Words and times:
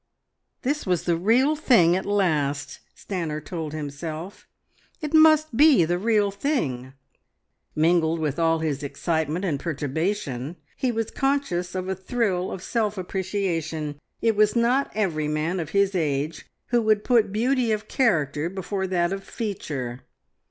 This 0.63 0.87
was 0.87 1.03
the 1.03 1.15
real 1.15 1.55
thing 1.55 1.95
at 1.95 2.07
last, 2.07 2.79
Stanor 2.95 3.39
told 3.39 3.71
himself: 3.71 4.47
it 4.99 5.13
must 5.13 5.55
be 5.55 5.85
the 5.85 5.99
real 5.99 6.31
thing! 6.31 6.93
Mingled 7.75 8.17
with 8.19 8.39
all 8.39 8.57
his 8.57 8.81
excitement 8.81 9.45
and 9.45 9.59
perturbation, 9.59 10.55
he 10.75 10.91
was 10.91 11.11
conscious 11.11 11.75
of 11.75 11.87
a 11.87 11.93
thrill 11.93 12.51
of 12.51 12.63
self 12.63 12.97
appreciation. 12.97 13.99
It 14.23 14.35
was 14.35 14.55
not 14.55 14.91
every 14.95 15.27
man 15.27 15.59
of 15.59 15.69
his 15.69 15.93
age 15.93 16.47
who 16.69 16.81
would 16.81 17.03
put 17.03 17.31
beauty 17.31 17.71
of 17.71 17.87
character 17.87 18.49
before 18.49 18.87
that 18.87 19.13
of 19.13 19.23
feature. 19.23 20.01